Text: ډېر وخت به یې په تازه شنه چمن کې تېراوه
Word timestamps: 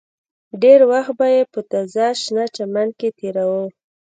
ډېر 0.61 0.79
وخت 0.91 1.13
به 1.17 1.27
یې 1.35 1.41
په 1.51 1.59
تازه 1.71 2.05
شنه 2.21 2.45
چمن 2.55 2.87
کې 2.99 3.09
تېراوه 3.17 3.65